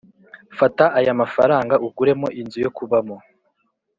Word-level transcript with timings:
fata 0.57 0.85
ayamafaranga 0.99 1.75
uguremo 1.87 2.27
inzu 2.39 2.57
yokubamo 2.65 3.17